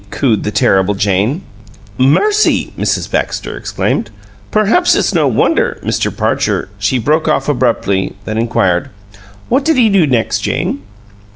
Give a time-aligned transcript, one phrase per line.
[0.09, 1.43] cooed the terrible Jane.
[1.95, 3.11] "Mercy!" Mrs.
[3.11, 4.09] Baxter exclaimed.
[4.49, 6.09] "Perhaps it's no wonder Mr.
[6.11, 8.89] Parcher" She broke off abruptly, then inquired,
[9.47, 10.81] "What did he do next, Jane?"